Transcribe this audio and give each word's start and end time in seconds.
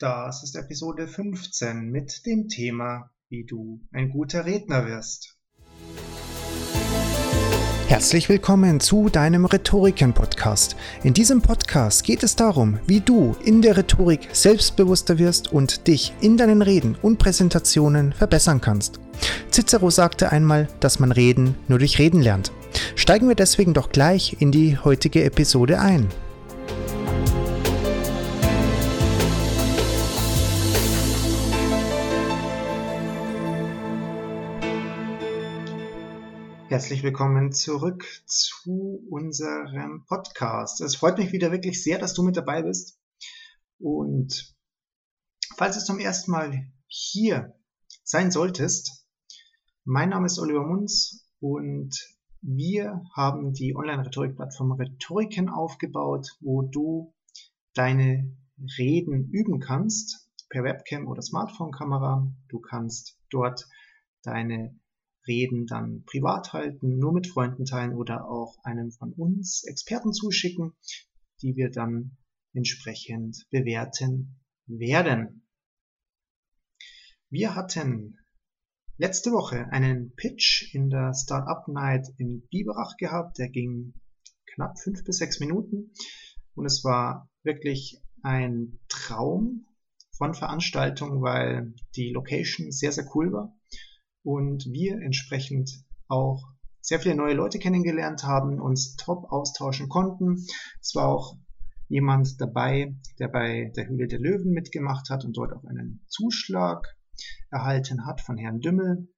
Das 0.00 0.42
ist 0.42 0.56
Episode 0.56 1.06
15 1.06 1.90
mit 1.90 2.24
dem 2.24 2.48
Thema, 2.48 3.10
wie 3.28 3.44
du 3.44 3.82
ein 3.92 4.08
guter 4.08 4.46
Redner 4.46 4.86
wirst. 4.86 5.36
Herzlich 7.86 8.30
willkommen 8.30 8.80
zu 8.80 9.10
deinem 9.10 9.44
Rhetoriken-Podcast. 9.44 10.74
In 11.02 11.12
diesem 11.12 11.42
Podcast 11.42 12.02
geht 12.02 12.22
es 12.22 12.34
darum, 12.34 12.80
wie 12.86 13.00
du 13.00 13.36
in 13.44 13.60
der 13.60 13.76
Rhetorik 13.76 14.30
selbstbewusster 14.32 15.18
wirst 15.18 15.52
und 15.52 15.86
dich 15.86 16.14
in 16.22 16.38
deinen 16.38 16.62
Reden 16.62 16.96
und 17.02 17.18
Präsentationen 17.18 18.14
verbessern 18.14 18.62
kannst. 18.62 19.00
Cicero 19.50 19.90
sagte 19.90 20.32
einmal, 20.32 20.66
dass 20.80 20.98
man 20.98 21.12
Reden 21.12 21.56
nur 21.68 21.78
durch 21.78 21.98
Reden 21.98 22.22
lernt. 22.22 22.52
Steigen 22.96 23.28
wir 23.28 23.36
deswegen 23.36 23.74
doch 23.74 23.92
gleich 23.92 24.40
in 24.40 24.50
die 24.50 24.78
heutige 24.78 25.24
Episode 25.24 25.78
ein. 25.78 26.08
Herzlich 36.70 37.02
willkommen 37.02 37.50
zurück 37.50 38.06
zu 38.26 39.04
unserem 39.10 40.04
Podcast. 40.06 40.80
Es 40.80 40.94
freut 40.94 41.18
mich 41.18 41.32
wieder 41.32 41.50
wirklich 41.50 41.82
sehr, 41.82 41.98
dass 41.98 42.14
du 42.14 42.22
mit 42.22 42.36
dabei 42.36 42.62
bist. 42.62 42.96
Und 43.80 44.54
falls 45.56 45.76
du 45.76 45.84
zum 45.84 45.98
ersten 45.98 46.30
Mal 46.30 46.70
hier 46.86 47.58
sein 48.04 48.30
solltest, 48.30 49.04
mein 49.82 50.10
Name 50.10 50.26
ist 50.26 50.38
Oliver 50.38 50.64
Munz 50.64 51.26
und 51.40 51.92
wir 52.40 53.02
haben 53.16 53.52
die 53.52 53.74
Online-Rhetorik-Plattform 53.74 54.70
Rhetoriken 54.70 55.48
aufgebaut, 55.48 56.28
wo 56.38 56.62
du 56.62 57.12
deine 57.74 58.32
Reden 58.78 59.28
üben 59.32 59.58
kannst 59.58 60.30
per 60.48 60.62
Webcam 60.62 61.08
oder 61.08 61.20
Smartphone-Kamera. 61.20 62.32
Du 62.46 62.60
kannst 62.60 63.18
dort 63.28 63.66
deine 64.22 64.78
Reden 65.26 65.66
dann 65.66 66.04
privat 66.04 66.52
halten, 66.52 66.98
nur 66.98 67.12
mit 67.12 67.26
Freunden 67.26 67.64
teilen 67.64 67.94
oder 67.94 68.28
auch 68.28 68.56
einem 68.64 68.90
von 68.90 69.12
uns 69.12 69.64
Experten 69.64 70.12
zuschicken, 70.12 70.72
die 71.42 71.56
wir 71.56 71.70
dann 71.70 72.16
entsprechend 72.52 73.46
bewerten 73.50 74.40
werden. 74.66 75.46
Wir 77.28 77.54
hatten 77.54 78.18
letzte 78.96 79.30
Woche 79.30 79.66
einen 79.70 80.14
Pitch 80.16 80.74
in 80.74 80.90
der 80.90 81.14
Startup 81.14 81.66
Night 81.68 82.08
in 82.18 82.46
Biberach 82.48 82.96
gehabt, 82.96 83.38
der 83.38 83.48
ging 83.48 83.94
knapp 84.46 84.78
fünf 84.80 85.04
bis 85.04 85.18
sechs 85.18 85.38
Minuten 85.38 85.92
und 86.54 86.66
es 86.66 86.82
war 86.82 87.30
wirklich 87.42 88.02
ein 88.22 88.80
Traum 88.88 89.66
von 90.16 90.34
Veranstaltung, 90.34 91.22
weil 91.22 91.74
die 91.94 92.10
Location 92.10 92.72
sehr, 92.72 92.92
sehr 92.92 93.06
cool 93.14 93.32
war 93.32 93.59
und 94.22 94.66
wir 94.66 95.00
entsprechend 95.00 95.84
auch 96.08 96.42
sehr 96.80 97.00
viele 97.00 97.14
neue 97.14 97.34
Leute 97.34 97.58
kennengelernt 97.58 98.24
haben, 98.24 98.60
uns 98.60 98.96
top 98.96 99.30
austauschen 99.30 99.88
konnten. 99.88 100.44
Es 100.80 100.94
war 100.94 101.08
auch 101.08 101.36
jemand 101.88 102.40
dabei, 102.40 102.96
der 103.18 103.28
bei 103.28 103.72
der 103.76 103.88
Höhle 103.88 104.06
der 104.06 104.20
Löwen 104.20 104.52
mitgemacht 104.52 105.10
hat 105.10 105.24
und 105.24 105.36
dort 105.36 105.52
auch 105.52 105.64
einen 105.64 106.04
Zuschlag 106.08 106.96
erhalten 107.50 108.06
hat 108.06 108.20
von 108.20 108.36
Herrn 108.36 108.60
Dümmel. 108.60 109.08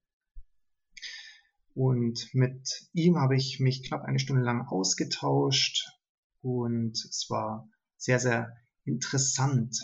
Und 1.74 2.28
mit 2.34 2.88
ihm 2.92 3.18
habe 3.18 3.36
ich 3.36 3.60
mich 3.60 3.86
knapp 3.86 4.02
eine 4.02 4.18
Stunde 4.18 4.42
lang 4.42 4.66
ausgetauscht 4.66 5.86
und 6.42 6.92
es 6.92 7.26
war 7.30 7.68
sehr, 7.96 8.18
sehr 8.18 8.52
interessant 8.84 9.78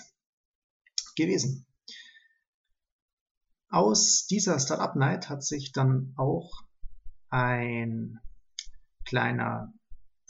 gewesen. 1.16 1.67
Aus 3.70 4.26
dieser 4.26 4.58
Startup 4.58 4.96
Night 4.96 5.28
hat 5.28 5.44
sich 5.44 5.72
dann 5.72 6.14
auch 6.16 6.50
ein 7.28 8.18
kleiner 9.04 9.74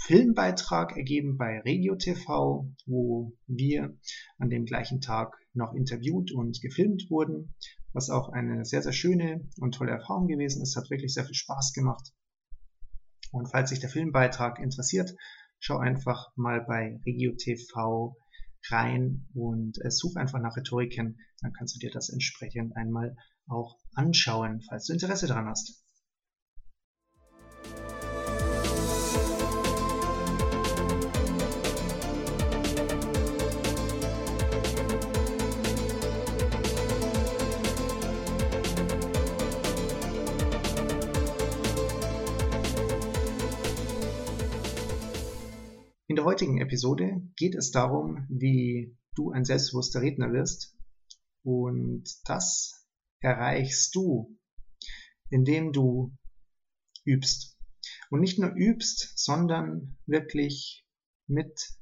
Filmbeitrag 0.01 0.97
ergeben 0.97 1.37
bei 1.37 1.61
Regio 1.61 1.95
TV, 1.95 2.69
wo 2.87 3.33
wir 3.47 3.97
an 4.39 4.51
dem 4.51 4.65
gleichen 4.65 5.01
Tag 5.01 5.37
noch 5.53 5.73
interviewt 5.73 6.33
und 6.33 6.61
gefilmt 6.61 7.07
wurden, 7.11 7.55
was 7.93 8.11
auch 8.11 8.29
eine 8.31 8.65
sehr, 8.65 8.83
sehr 8.83 8.93
schöne 8.93 9.49
und 9.61 9.77
tolle 9.77 9.93
Erfahrung 9.93 10.27
gewesen 10.27 10.61
ist, 10.61 10.77
hat 10.77 10.91
wirklich 10.91 11.15
sehr 11.15 11.25
viel 11.25 11.35
Spaß 11.35 11.73
gemacht. 11.73 12.13
Und 13.31 13.47
falls 13.47 13.71
sich 13.71 13.79
der 13.79 13.91
Filmbeitrag 13.91 14.59
interessiert, 14.59 15.15
schau 15.61 15.79
einfach 15.79 16.33
mal 16.35 16.65
bei 16.67 16.99
Regio 17.07 17.35
TV 17.37 18.17
rein 18.71 19.27
und 19.35 19.79
äh, 19.85 19.91
such 19.91 20.17
einfach 20.17 20.41
nach 20.41 20.57
Rhetoriken, 20.57 21.19
dann 21.41 21.53
kannst 21.53 21.75
du 21.75 21.79
dir 21.79 21.91
das 21.91 22.09
entsprechend 22.09 22.77
einmal 22.77 23.17
auch 23.47 23.79
anschauen, 23.95 24.61
falls 24.69 24.87
du 24.87 24.93
Interesse 24.93 25.27
daran 25.27 25.47
hast. 25.47 25.83
Der 46.19 46.25
heutigen 46.25 46.61
Episode 46.61 47.23
geht 47.37 47.55
es 47.55 47.71
darum, 47.71 48.27
wie 48.29 48.99
du 49.15 49.31
ein 49.31 49.45
selbstbewusster 49.45 50.03
Redner 50.03 50.33
wirst. 50.33 50.77
Und 51.45 52.03
das 52.25 52.89
erreichst 53.21 53.95
du, 53.95 54.37
indem 55.31 55.73
du 55.73 56.13
übst. 57.05 57.57
Und 58.11 58.19
nicht 58.19 58.41
nur 58.41 58.53
übst, 58.53 59.17
sondern 59.17 59.97
wirklich 60.07 60.85
mit 61.29 61.79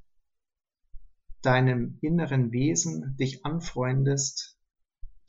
deinem 1.40 1.96
inneren 2.02 2.52
Wesen 2.52 3.16
dich 3.18 3.42
anfreundest, 3.46 4.58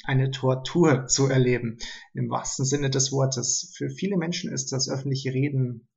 eine 0.03 0.31
Tortur 0.31 1.05
zu 1.07 1.27
erleben, 1.27 1.77
im 2.13 2.29
wahrsten 2.29 2.65
Sinne 2.65 2.89
des 2.89 3.13
Wortes. 3.13 3.73
Für 3.77 3.89
viele 3.89 4.17
Menschen 4.17 4.51
ist 4.51 4.73
das 4.73 4.89
öffentliche 4.89 5.33
Reden 5.33 5.87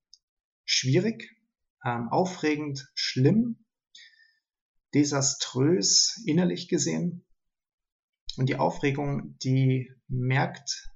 schwierig, 0.65 1.40
ähm, 1.85 2.09
aufregend, 2.11 2.91
schlimm, 2.95 3.65
desaströs 4.95 6.23
innerlich 6.27 6.69
gesehen. 6.69 7.25
Und 8.37 8.49
die 8.49 8.57
Aufregung, 8.57 9.37
die 9.43 9.93
merkt 10.09 10.91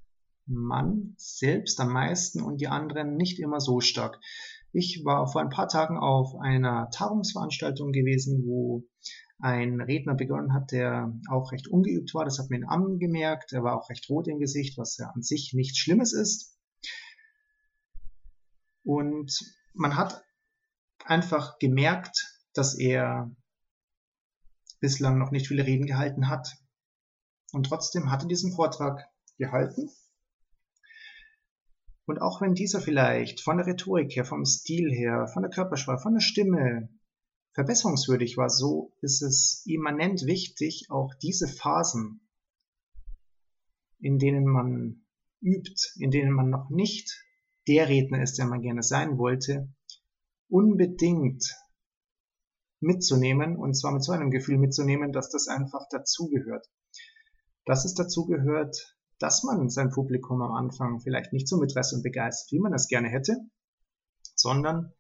man 0.47 1.15
selbst 1.17 1.81
am 1.81 1.93
meisten 1.93 2.43
und 2.43 2.61
die 2.61 2.69
anderen 2.69 3.17
nicht 3.17 3.39
immer 3.39 3.61
so 3.61 3.81
stark. 3.81 4.21
Ich 4.73 5.03
war 5.05 5.27
vor 5.31 5.41
ein 5.41 5.51
paar 5.51 5.69
Tagen 5.69 5.97
auf 5.99 6.35
einer 6.41 6.91
Tagungsveranstaltung 6.91 7.93
gewesen, 7.93 8.45
wo 8.45 8.85
ein 9.39 9.81
Redner 9.81 10.15
begonnen 10.15 10.53
hat, 10.53 10.73
der 10.73 11.13
auch 11.31 11.53
recht 11.53 11.69
ungeübt 11.69 12.15
war. 12.15 12.25
Das 12.25 12.39
hat 12.39 12.51
man 12.51 12.65
angemerkt. 12.65 13.53
Er 13.53 13.63
war 13.63 13.79
auch 13.79 13.89
recht 13.91 14.09
rot 14.09 14.29
im 14.29 14.39
Gesicht, 14.39 14.77
was 14.79 14.97
ja 14.97 15.11
an 15.15 15.23
sich 15.23 15.53
nichts 15.55 15.79
Schlimmes 15.79 16.13
ist. 16.13 16.59
Und 18.85 19.33
man 19.75 19.97
hat 19.97 20.23
einfach 21.05 21.59
gemerkt, 21.59 22.41
dass 22.55 22.77
er 22.77 23.31
bislang 24.81 25.19
noch 25.19 25.31
nicht 25.31 25.49
viele 25.49 25.67
Reden 25.67 25.87
gehalten 25.87 26.29
hat. 26.29 26.57
Und 27.53 27.67
trotzdem 27.67 28.11
hat 28.11 28.23
er 28.23 28.29
diesen 28.29 28.53
Vortrag 28.53 29.07
gehalten. 29.39 29.91
Und 32.07 32.21
auch 32.21 32.41
wenn 32.41 32.55
dieser 32.55 32.81
vielleicht 32.81 33.41
von 33.41 33.57
der 33.57 33.67
Rhetorik 33.67 34.15
her, 34.15 34.25
vom 34.25 34.45
Stil 34.45 34.93
her, 34.93 35.27
von 35.33 35.43
der 35.43 35.51
Körpersprache, 35.51 36.03
von 36.03 36.15
der 36.15 36.21
Stimme 36.21 36.91
verbesserungswürdig 37.55 38.37
war, 38.37 38.51
so 38.51 38.93
ist 39.01 39.23
es 39.23 39.63
immanent 39.65 40.27
wichtig, 40.27 40.89
auch 40.91 41.15
diese 41.15 41.49
Phasen, 41.49 42.21
in 44.01 44.19
denen 44.19 44.45
man 44.45 45.07
übt, 45.41 45.93
in 45.97 46.11
denen 46.11 46.33
man 46.33 46.51
noch 46.51 46.69
nicht 46.69 47.25
der 47.69 47.89
Redner 47.89 48.23
ist, 48.23 48.39
der 48.39 48.47
man 48.47 48.61
gerne 48.61 48.83
sein 48.83 49.17
wollte, 49.17 49.73
unbedingt 50.55 51.45
mitzunehmen 52.79 53.57
und 53.57 53.75
zwar 53.75 53.91
mit 53.93 54.05
so 54.05 54.13
einem 54.13 54.31
Gefühl 54.31 54.57
mitzunehmen, 54.57 55.11
dass 55.11 55.29
das 55.31 55.49
einfach 55.49 55.89
dazugehört. 55.91 56.71
Dass 57.65 57.85
es 57.85 57.95
dazugehört, 57.95 58.97
dass 59.19 59.43
man 59.43 59.69
sein 59.69 59.91
Publikum 59.91 60.43
am 60.43 60.53
Anfang 60.53 61.01
vielleicht 61.01 61.33
nicht 61.33 61.49
so 61.49 61.57
mitreißt 61.57 61.95
und 61.95 62.05
begeistert, 62.05 62.53
wie 62.53 62.61
man 62.61 62.73
es 62.73 62.87
gerne 62.87 63.09
hätte, 63.09 63.37
sondern 64.37 64.93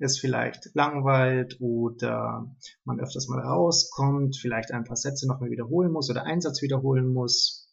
es 0.00 0.18
vielleicht 0.18 0.68
langweilt 0.74 1.56
oder 1.60 2.54
man 2.84 3.00
öfters 3.00 3.26
mal 3.28 3.40
rauskommt, 3.40 4.36
vielleicht 4.36 4.70
ein 4.70 4.84
paar 4.84 4.96
Sätze 4.96 5.26
nochmal 5.26 5.50
wiederholen 5.50 5.92
muss 5.92 6.10
oder 6.10 6.24
einen 6.24 6.42
Satz 6.42 6.60
wiederholen 6.60 7.10
muss, 7.10 7.69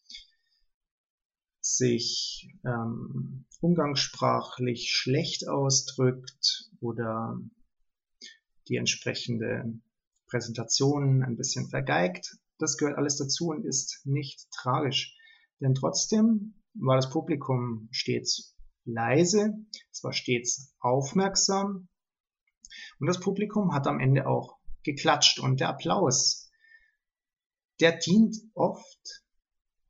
sich 1.76 2.50
ähm, 2.66 3.46
umgangssprachlich 3.60 4.92
schlecht 4.92 5.48
ausdrückt 5.48 6.70
oder 6.80 7.40
die 8.68 8.78
entsprechende 8.78 9.80
Präsentation 10.28 11.24
ein 11.24 11.38
bisschen 11.38 11.70
vergeigt. 11.70 12.38
das 12.60 12.78
gehört 12.78 12.98
alles 12.98 13.18
dazu 13.18 13.50
und 13.50 13.66
ist 13.66 14.02
nicht 14.06 14.50
tragisch. 14.52 15.16
Denn 15.60 15.74
trotzdem 15.74 16.56
war 16.74 16.96
das 16.96 17.10
Publikum 17.10 17.88
stets 17.92 18.56
leise, 18.86 19.54
es 19.92 20.04
war 20.04 20.14
stets 20.14 20.74
aufmerksam 20.80 21.88
und 23.00 23.08
das 23.08 23.20
Publikum 23.20 23.74
hat 23.74 23.88
am 23.88 24.00
Ende 24.00 24.28
auch 24.28 24.58
geklatscht 24.84 25.40
und 25.40 25.60
der 25.60 25.70
Applaus, 25.70 26.50
der 27.80 27.98
dient 27.98 28.38
oft 28.54 29.24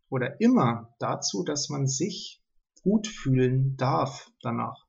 oder 0.09 0.39
immer 0.42 0.95
dazu, 1.00 1.44
dass 1.44 1.69
man 1.69 1.88
sich 1.88 2.42
gut 2.81 3.07
fühlen 3.07 3.75
darf 3.77 4.31
danach. 4.42 4.88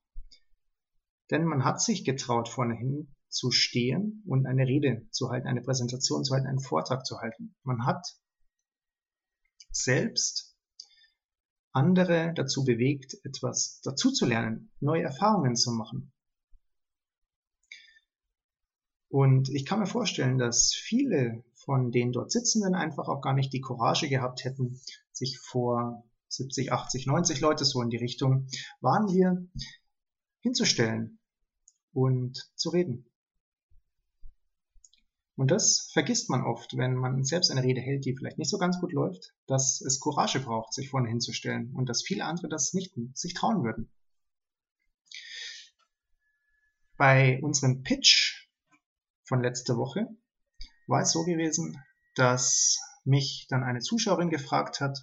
Denn 1.30 1.44
man 1.44 1.64
hat 1.64 1.80
sich 1.80 2.04
getraut, 2.04 2.48
vorne 2.48 2.74
hin 2.74 3.14
zu 3.28 3.50
stehen 3.50 4.22
und 4.26 4.46
eine 4.46 4.66
Rede 4.66 5.06
zu 5.10 5.30
halten, 5.30 5.46
eine 5.46 5.62
Präsentation 5.62 6.24
zu 6.24 6.34
halten, 6.34 6.46
einen 6.46 6.60
Vortrag 6.60 7.04
zu 7.04 7.18
halten. 7.18 7.54
Man 7.62 7.84
hat 7.84 8.06
selbst 9.70 10.56
andere 11.72 12.32
dazu 12.34 12.64
bewegt, 12.64 13.16
etwas 13.24 13.80
dazu 13.82 14.10
zu 14.10 14.26
lernen, 14.26 14.70
neue 14.80 15.02
Erfahrungen 15.02 15.54
zu 15.54 15.72
machen. 15.72 16.12
Und 19.08 19.48
ich 19.50 19.64
kann 19.64 19.80
mir 19.80 19.86
vorstellen, 19.86 20.38
dass 20.38 20.74
viele 20.74 21.44
von 21.68 21.90
den 21.90 22.12
dort 22.12 22.32
Sitzenden 22.32 22.74
einfach 22.74 23.08
auch 23.08 23.20
gar 23.20 23.34
nicht 23.34 23.52
die 23.52 23.60
Courage 23.60 24.08
gehabt 24.08 24.42
hätten, 24.42 24.80
sich 25.12 25.38
vor 25.38 26.02
70, 26.28 26.72
80, 26.72 27.06
90 27.06 27.40
Leute 27.42 27.66
so 27.66 27.82
in 27.82 27.90
die 27.90 27.98
Richtung 27.98 28.46
waren 28.80 29.12
wir 29.12 29.46
hinzustellen 30.40 31.18
und 31.92 32.50
zu 32.54 32.70
reden. 32.70 33.04
Und 35.36 35.50
das 35.50 35.90
vergisst 35.92 36.30
man 36.30 36.42
oft, 36.42 36.74
wenn 36.78 36.94
man 36.94 37.22
selbst 37.22 37.50
eine 37.50 37.62
Rede 37.62 37.82
hält, 37.82 38.06
die 38.06 38.16
vielleicht 38.16 38.38
nicht 38.38 38.50
so 38.50 38.56
ganz 38.56 38.80
gut 38.80 38.94
läuft, 38.94 39.34
dass 39.46 39.82
es 39.82 40.00
Courage 40.00 40.40
braucht, 40.40 40.72
sich 40.72 40.88
vorne 40.88 41.10
hinzustellen 41.10 41.74
und 41.74 41.90
dass 41.90 42.02
viele 42.02 42.24
andere 42.24 42.48
das 42.48 42.72
nicht 42.72 42.94
sich 43.12 43.34
trauen 43.34 43.62
würden. 43.62 43.90
Bei 46.96 47.38
unserem 47.42 47.82
Pitch 47.82 48.48
von 49.24 49.42
letzter 49.42 49.76
Woche 49.76 50.08
war 50.88 51.02
es 51.02 51.12
so 51.12 51.24
gewesen, 51.24 51.80
dass 52.16 52.80
mich 53.04 53.46
dann 53.48 53.62
eine 53.62 53.80
Zuschauerin 53.80 54.30
gefragt 54.30 54.80
hat, 54.80 54.98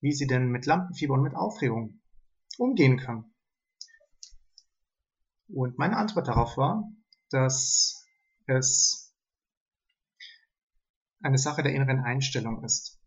wie 0.00 0.12
sie 0.12 0.26
denn 0.26 0.48
mit 0.48 0.66
Lampenfieber 0.66 1.14
und 1.14 1.22
mit 1.22 1.34
Aufregung 1.34 2.00
umgehen 2.58 2.98
kann. 2.98 3.32
Und 5.48 5.78
meine 5.78 5.96
Antwort 5.96 6.28
darauf 6.28 6.56
war, 6.56 6.84
dass 7.30 8.06
es 8.46 9.14
eine 11.22 11.38
Sache 11.38 11.62
der 11.62 11.74
inneren 11.74 12.00
Einstellung 12.00 12.64
ist. 12.64 12.98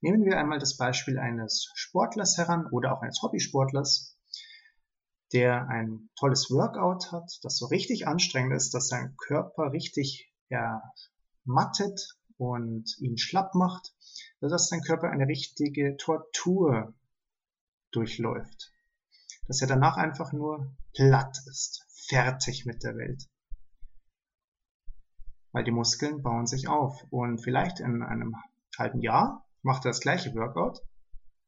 Nehmen 0.00 0.24
wir 0.24 0.38
einmal 0.38 0.58
das 0.58 0.76
Beispiel 0.76 1.18
eines 1.18 1.70
Sportlers 1.74 2.36
heran 2.38 2.66
oder 2.70 2.96
auch 2.96 3.02
eines 3.02 3.20
Hobbysportlers, 3.22 4.07
der 5.32 5.68
ein 5.68 6.08
tolles 6.18 6.50
Workout 6.50 7.12
hat, 7.12 7.38
das 7.42 7.56
so 7.58 7.66
richtig 7.66 8.06
anstrengend 8.06 8.54
ist, 8.54 8.72
dass 8.74 8.88
sein 8.88 9.14
Körper 9.16 9.72
richtig 9.72 10.32
ermattet 10.48 12.16
und 12.38 12.96
ihn 12.98 13.18
schlapp 13.18 13.54
macht, 13.54 13.94
dass 14.40 14.68
sein 14.68 14.80
Körper 14.82 15.10
eine 15.10 15.26
richtige 15.26 15.96
Tortur 15.96 16.94
durchläuft. 17.90 18.72
Dass 19.46 19.60
er 19.60 19.68
danach 19.68 19.96
einfach 19.96 20.32
nur 20.32 20.74
platt 20.94 21.38
ist, 21.46 21.84
fertig 22.08 22.64
mit 22.66 22.82
der 22.82 22.96
Welt 22.96 23.28
weil 25.52 25.64
die 25.64 25.70
Muskeln 25.70 26.22
bauen 26.22 26.46
sich 26.46 26.68
auf. 26.68 27.04
Und 27.10 27.38
vielleicht 27.38 27.80
in 27.80 28.02
einem 28.02 28.36
halben 28.78 29.00
Jahr 29.00 29.44
macht 29.62 29.84
er 29.84 29.90
das 29.90 30.00
gleiche 30.00 30.34
Workout 30.34 30.80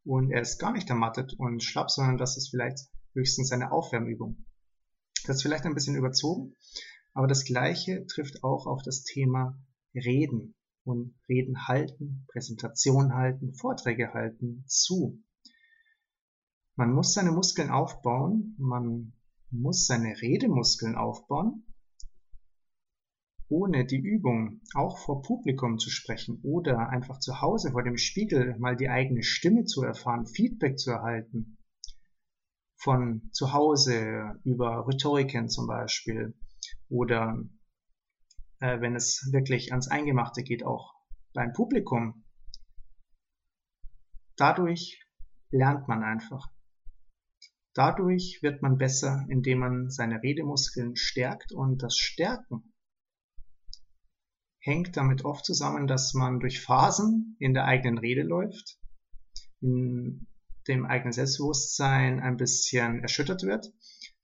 und 0.05 0.31
er 0.31 0.41
ist 0.41 0.59
gar 0.59 0.73
nicht 0.73 0.91
ermattet 0.91 1.35
und 1.39 1.63
schlapp, 1.63 1.91
sondern 1.91 2.19
das 2.19 2.37
ist 2.37 2.51
vielleicht 2.51 2.81
höchstens 3.15 3.53
eine 3.53 3.73
Aufwärmübung. 3.73 4.45
Das 5.27 5.37
ist 5.37 5.43
vielleicht 5.43 5.65
ein 5.65 5.75
bisschen 5.75 5.97
überzogen, 5.97 6.57
aber 7.13 7.27
das 7.27 7.45
gleiche 7.45 8.07
trifft 8.07 8.43
auch 8.45 8.67
auf 8.67 8.83
das 8.83 9.03
Thema 9.05 9.59
Reden 9.95 10.55
und 10.85 11.15
Reden 11.29 11.69
halten, 11.69 12.27
Präsentation 12.29 13.15
halten, 13.15 13.55
Vorträge 13.55 14.13
halten 14.15 14.65
zu. 14.67 15.23
Man 16.77 16.93
muss 16.93 17.13
seine 17.13 17.33
Muskeln 17.33 17.71
aufbauen, 17.71 18.55
man 18.59 19.13
muss 19.51 19.87
seine 19.87 20.21
Redemuskeln 20.21 20.95
aufbauen 20.95 21.67
ohne 23.51 23.85
die 23.85 23.99
Übung 23.99 24.61
auch 24.75 24.99
vor 24.99 25.23
Publikum 25.23 25.79
zu 25.79 25.91
sprechen 25.91 26.39
oder 26.43 26.89
einfach 26.89 27.19
zu 27.19 27.41
Hause 27.41 27.73
vor 27.73 27.83
dem 27.83 27.97
Spiegel 27.97 28.57
mal 28.59 28.77
die 28.77 28.89
eigene 28.89 29.25
Stimme 29.25 29.65
zu 29.65 29.83
erfahren, 29.83 30.27
Feedback 30.27 30.79
zu 30.79 30.93
erhalten, 30.93 31.59
von 32.83 33.31
zu 33.33 33.53
Hause 33.53 34.41
über 34.45 34.87
Rhetoriken 34.89 35.49
zum 35.49 35.67
Beispiel 35.67 36.35
oder 36.89 37.39
äh, 38.61 38.81
wenn 38.81 38.97
es 38.97 39.29
wirklich 39.33 39.73
ans 39.73 39.89
Eingemachte 39.89 40.43
geht, 40.43 40.65
auch 40.65 40.95
beim 41.35 41.53
Publikum. 41.53 42.25
Dadurch 44.37 45.03
lernt 45.51 45.89
man 45.89 46.03
einfach. 46.03 46.47
Dadurch 47.75 48.39
wird 48.43 48.63
man 48.63 48.79
besser, 48.79 49.25
indem 49.29 49.59
man 49.59 49.91
seine 49.91 50.23
Redemuskeln 50.23 50.97
stärkt 50.97 51.53
und 51.53 51.83
das 51.83 51.97
Stärken 51.97 52.73
hängt 54.61 54.97
damit 54.97 55.25
oft 55.25 55.45
zusammen, 55.45 55.87
dass 55.87 56.15
man 56.15 56.41
durch 56.41 56.61
Phasen 56.61 57.37
in 57.39 57.55
der 57.55 57.65
eigenen 57.65 57.99
Rede 57.99 58.23
läuft, 58.23 58.79
in 59.61 60.27
dem 60.69 60.85
eigenen 60.87 61.13
Selbstbewusstsein 61.13 62.21
ein 62.21 62.37
bisschen 62.37 63.01
erschüttert 63.01 63.43
wird, 63.43 63.73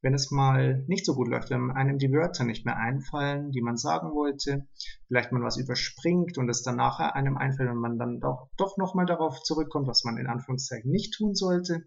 wenn 0.02 0.14
es 0.14 0.30
mal 0.30 0.84
nicht 0.86 1.04
so 1.04 1.14
gut 1.14 1.28
läuft, 1.28 1.50
wenn 1.50 1.70
einem 1.70 1.98
die 1.98 2.12
Wörter 2.12 2.44
nicht 2.44 2.64
mehr 2.64 2.76
einfallen, 2.76 3.50
die 3.50 3.62
man 3.62 3.76
sagen 3.76 4.12
wollte, 4.12 4.68
vielleicht 5.08 5.32
man 5.32 5.42
was 5.42 5.56
überspringt 5.56 6.38
und 6.38 6.48
es 6.48 6.62
dann 6.62 6.76
nachher 6.76 7.16
einem 7.16 7.36
einfällt 7.36 7.70
und 7.70 7.80
man 7.80 7.98
dann 7.98 8.20
doch, 8.20 8.50
doch 8.56 8.76
nochmal 8.76 9.06
darauf 9.06 9.42
zurückkommt, 9.42 9.88
was 9.88 10.04
man 10.04 10.18
in 10.18 10.26
Anführungszeichen 10.26 10.90
nicht 10.90 11.14
tun 11.14 11.34
sollte. 11.34 11.86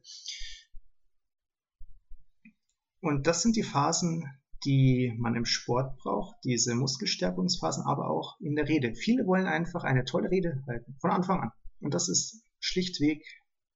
Und 3.01 3.27
das 3.27 3.41
sind 3.41 3.55
die 3.55 3.63
Phasen, 3.63 4.25
die 4.65 5.13
man 5.17 5.35
im 5.35 5.45
Sport 5.45 5.97
braucht, 5.97 6.35
diese 6.43 6.75
Muskelstärkungsphasen, 6.75 7.85
aber 7.85 8.09
auch 8.09 8.37
in 8.41 8.55
der 8.55 8.67
Rede. 8.67 8.93
Viele 8.93 9.25
wollen 9.25 9.47
einfach 9.47 9.83
eine 9.83 10.03
tolle 10.03 10.29
Rede 10.29 10.61
halten, 10.67 10.97
von 10.99 11.11
Anfang 11.11 11.39
an. 11.39 11.51
Und 11.79 11.93
das 11.93 12.09
ist 12.09 12.43
schlichtweg 12.59 13.23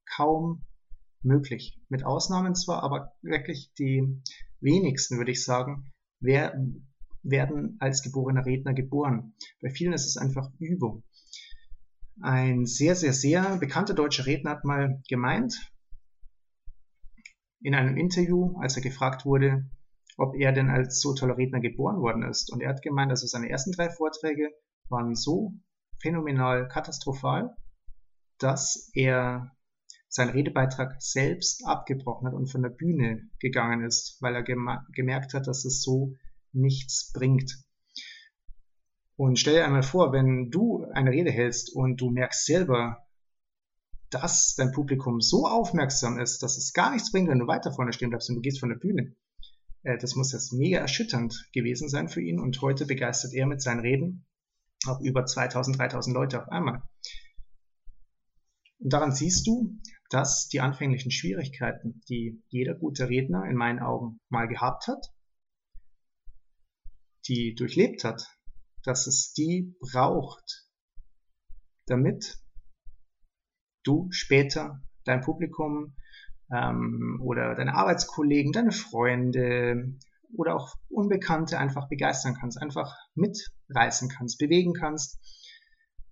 kaum 0.05 0.65
möglich. 1.21 1.79
Mit 1.89 2.05
Ausnahmen 2.05 2.55
zwar, 2.55 2.83
aber 2.83 3.13
wirklich 3.21 3.73
die 3.77 4.21
wenigsten, 4.59 5.17
würde 5.17 5.31
ich 5.31 5.43
sagen, 5.43 5.91
wer, 6.19 6.53
werden 7.23 7.77
als 7.79 8.03
geborener 8.03 8.45
Redner 8.45 8.73
geboren. 8.73 9.33
Bei 9.61 9.69
vielen 9.69 9.93
ist 9.93 10.05
es 10.05 10.17
einfach 10.17 10.51
Übung. 10.59 11.03
Ein 12.21 12.65
sehr, 12.65 12.95
sehr, 12.95 13.13
sehr 13.13 13.57
bekannter 13.57 13.93
deutscher 13.93 14.25
Redner 14.25 14.51
hat 14.51 14.65
mal 14.65 15.01
gemeint, 15.07 15.55
in 17.61 17.75
einem 17.75 17.95
Interview, 17.95 18.59
als 18.59 18.75
er 18.75 18.83
gefragt 18.83 19.25
wurde, 19.25 19.69
ob 20.17 20.35
er 20.35 20.51
denn 20.51 20.69
als 20.69 20.99
so 20.99 21.13
toller 21.13 21.37
Redner 21.37 21.61
geboren 21.61 22.01
worden 22.01 22.23
ist. 22.23 22.51
Und 22.51 22.61
er 22.61 22.69
hat 22.69 22.81
gemeint, 22.81 23.09
also 23.09 23.25
seine 23.25 23.49
ersten 23.49 23.71
drei 23.71 23.89
Vorträge 23.89 24.51
waren 24.89 25.15
so 25.15 25.53
phänomenal 26.01 26.67
katastrophal, 26.67 27.55
dass 28.37 28.91
er 28.93 29.55
seinen 30.13 30.29
Redebeitrag 30.29 30.95
selbst 30.99 31.65
abgebrochen 31.65 32.27
hat 32.27 32.35
und 32.35 32.45
von 32.45 32.61
der 32.61 32.69
Bühne 32.69 33.29
gegangen 33.39 33.83
ist, 33.83 34.17
weil 34.21 34.35
er 34.35 34.43
gemerkt 34.43 35.33
hat, 35.33 35.47
dass 35.47 35.65
es 35.65 35.81
so 35.81 36.13
nichts 36.51 37.11
bringt. 37.13 37.63
Und 39.15 39.39
stell 39.39 39.55
dir 39.55 39.65
einmal 39.65 39.81
vor, 39.81 40.13
wenn 40.13 40.51
du 40.51 40.85
eine 40.93 41.09
Rede 41.09 41.31
hältst 41.31 41.75
und 41.75 41.99
du 41.99 42.11
merkst 42.11 42.45
selber, 42.45 43.07
dass 44.11 44.53
dein 44.55 44.71
Publikum 44.71 45.19
so 45.19 45.47
aufmerksam 45.47 46.19
ist, 46.19 46.43
dass 46.43 46.57
es 46.57 46.73
gar 46.73 46.91
nichts 46.91 47.11
bringt, 47.11 47.29
wenn 47.29 47.39
du 47.39 47.47
weiter 47.47 47.71
vorne 47.71 47.91
stehen 47.91 48.09
bleibst 48.09 48.29
und 48.29 48.35
du 48.35 48.41
gehst 48.41 48.59
von 48.59 48.69
der 48.69 48.75
Bühne, 48.75 49.15
äh, 49.81 49.97
das 49.97 50.13
muss 50.13 50.31
jetzt 50.31 50.53
mega 50.53 50.77
erschütternd 50.77 51.49
gewesen 51.53 51.89
sein 51.89 52.07
für 52.07 52.21
ihn 52.21 52.39
und 52.39 52.61
heute 52.61 52.85
begeistert 52.85 53.33
er 53.33 53.47
mit 53.47 53.63
seinen 53.63 53.79
Reden 53.79 54.27
auch 54.85 55.01
über 55.01 55.25
2000, 55.25 55.79
3000 55.79 56.15
Leute 56.15 56.39
auf 56.39 56.49
einmal. 56.49 56.83
Und 58.77 58.93
daran 58.93 59.11
siehst 59.11 59.47
du, 59.47 59.75
dass 60.13 60.47
die 60.47 60.61
anfänglichen 60.61 61.09
Schwierigkeiten, 61.09 62.03
die 62.07 62.39
jeder 62.49 62.75
gute 62.75 63.09
Redner 63.09 63.45
in 63.49 63.55
meinen 63.55 63.79
Augen 63.79 64.19
mal 64.29 64.47
gehabt 64.47 64.87
hat, 64.87 65.07
die 67.27 67.55
durchlebt 67.55 68.03
hat, 68.03 68.27
dass 68.83 69.07
es 69.07 69.33
die 69.33 69.75
braucht, 69.79 70.67
damit 71.87 72.37
du 73.83 74.07
später 74.11 74.83
dein 75.03 75.21
Publikum 75.21 75.95
ähm, 76.53 77.19
oder 77.23 77.55
deine 77.55 77.73
Arbeitskollegen, 77.73 78.51
deine 78.51 78.71
Freunde 78.71 79.97
oder 80.37 80.55
auch 80.55 80.75
Unbekannte 80.89 81.57
einfach 81.57 81.89
begeistern 81.89 82.35
kannst, 82.39 82.61
einfach 82.61 82.95
mitreißen 83.15 84.09
kannst, 84.09 84.37
bewegen 84.37 84.73
kannst, 84.73 85.19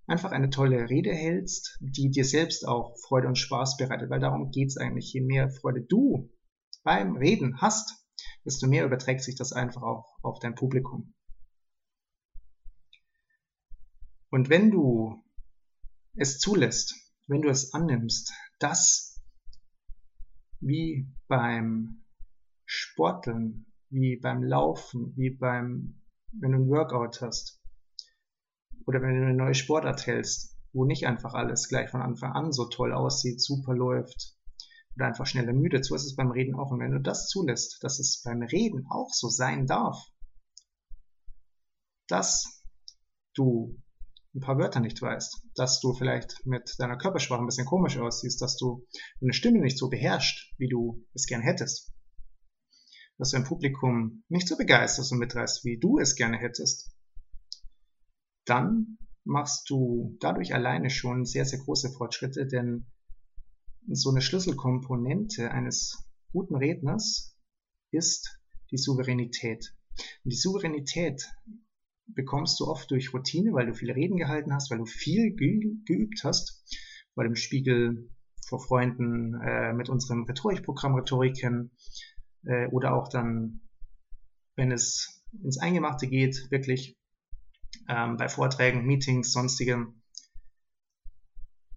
einfach 0.06 0.32
eine 0.32 0.50
tolle 0.50 0.88
Rede 0.90 1.12
hältst, 1.12 1.78
die 1.80 2.10
dir 2.10 2.24
selbst 2.24 2.66
auch 2.66 2.96
Freude 3.06 3.28
und 3.28 3.38
Spaß 3.38 3.76
bereitet, 3.76 4.10
weil 4.10 4.20
darum 4.20 4.50
geht's 4.50 4.76
eigentlich. 4.76 5.12
Je 5.12 5.20
mehr 5.20 5.50
Freude 5.50 5.82
du 5.82 6.30
beim 6.82 7.16
Reden 7.16 7.60
hast, 7.60 8.04
desto 8.44 8.66
mehr 8.66 8.84
überträgt 8.84 9.22
sich 9.22 9.36
das 9.36 9.52
einfach 9.52 9.82
auch 9.82 10.18
auf 10.22 10.38
dein 10.40 10.54
Publikum. 10.54 11.14
Und 14.30 14.48
wenn 14.48 14.70
du 14.70 15.22
es 16.14 16.38
zulässt, 16.38 16.94
wenn 17.26 17.42
du 17.42 17.48
es 17.48 17.74
annimmst, 17.74 18.32
dass 18.58 19.20
wie 20.60 21.08
beim 21.28 22.04
Sporteln, 22.64 23.66
wie 23.90 24.16
beim 24.16 24.42
Laufen, 24.42 25.12
wie 25.16 25.30
beim, 25.30 26.00
wenn 26.32 26.52
du 26.52 26.58
ein 26.58 26.68
Workout 26.68 27.20
hast, 27.20 27.61
oder 28.86 29.00
wenn 29.02 29.14
du 29.14 29.26
eine 29.26 29.34
neue 29.34 29.54
Sportart 29.54 30.06
hältst, 30.06 30.56
wo 30.72 30.84
nicht 30.84 31.06
einfach 31.06 31.34
alles 31.34 31.68
gleich 31.68 31.90
von 31.90 32.02
Anfang 32.02 32.32
an 32.32 32.52
so 32.52 32.66
toll 32.66 32.92
aussieht, 32.92 33.40
super 33.40 33.74
läuft 33.74 34.34
oder 34.96 35.06
einfach 35.06 35.26
schneller 35.26 35.52
müde, 35.52 35.82
so 35.82 35.94
ist 35.94 36.04
es 36.04 36.16
beim 36.16 36.30
Reden 36.30 36.54
auch. 36.54 36.70
Und 36.70 36.80
wenn 36.80 36.92
du 36.92 37.00
das 37.00 37.28
zulässt, 37.28 37.82
dass 37.82 37.98
es 37.98 38.22
beim 38.22 38.42
Reden 38.42 38.86
auch 38.90 39.10
so 39.12 39.28
sein 39.28 39.66
darf, 39.66 39.98
dass 42.08 42.62
du 43.34 43.78
ein 44.34 44.40
paar 44.40 44.58
Wörter 44.58 44.80
nicht 44.80 45.00
weißt, 45.00 45.46
dass 45.54 45.80
du 45.80 45.92
vielleicht 45.92 46.46
mit 46.46 46.74
deiner 46.78 46.96
Körpersprache 46.96 47.40
ein 47.40 47.46
bisschen 47.46 47.66
komisch 47.66 47.98
aussiehst, 47.98 48.40
dass 48.40 48.56
du 48.56 48.86
deine 49.20 49.34
Stimme 49.34 49.60
nicht 49.60 49.78
so 49.78 49.90
beherrscht, 49.90 50.54
wie 50.58 50.68
du 50.68 51.04
es 51.12 51.26
gern 51.26 51.42
hättest, 51.42 51.92
dass 53.18 53.30
du 53.30 53.36
ein 53.36 53.44
Publikum 53.44 54.24
nicht 54.28 54.48
so 54.48 54.56
begeisterst 54.56 55.12
und 55.12 55.18
mitreißt, 55.18 55.64
wie 55.64 55.78
du 55.78 55.98
es 55.98 56.16
gerne 56.16 56.38
hättest, 56.38 56.91
dann 58.44 58.98
machst 59.24 59.70
du 59.70 60.16
dadurch 60.20 60.54
alleine 60.54 60.90
schon 60.90 61.24
sehr, 61.24 61.44
sehr 61.44 61.60
große 61.60 61.90
Fortschritte, 61.90 62.46
denn 62.46 62.86
so 63.88 64.10
eine 64.10 64.20
Schlüsselkomponente 64.20 65.50
eines 65.50 66.08
guten 66.32 66.56
Redners 66.56 67.36
ist 67.90 68.40
die 68.70 68.78
Souveränität. 68.78 69.74
Und 70.24 70.32
die 70.32 70.36
Souveränität 70.36 71.28
bekommst 72.06 72.58
du 72.60 72.66
oft 72.66 72.90
durch 72.90 73.12
Routine, 73.12 73.52
weil 73.52 73.66
du 73.66 73.74
viele 73.74 73.94
Reden 73.94 74.16
gehalten 74.16 74.52
hast, 74.54 74.70
weil 74.70 74.78
du 74.78 74.86
viel 74.86 75.34
geübt 75.34 76.24
hast, 76.24 76.64
vor 77.14 77.24
dem 77.24 77.36
Spiegel, 77.36 78.10
vor 78.46 78.60
Freunden, 78.60 79.34
äh, 79.40 79.72
mit 79.72 79.88
unserem 79.88 80.24
Rhetorikprogramm 80.24 80.94
Rhetoriken 80.94 81.70
äh, 82.44 82.66
oder 82.68 82.94
auch 82.94 83.08
dann, 83.08 83.60
wenn 84.56 84.72
es 84.72 85.24
ins 85.42 85.58
Eingemachte 85.58 86.06
geht, 86.08 86.50
wirklich 86.50 86.98
ähm, 87.88 88.16
bei 88.16 88.28
Vorträgen, 88.28 88.86
Meetings, 88.86 89.32
sonstigem, 89.32 90.02